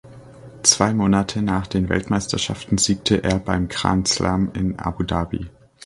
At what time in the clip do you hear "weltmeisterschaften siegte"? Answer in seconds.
1.87-3.23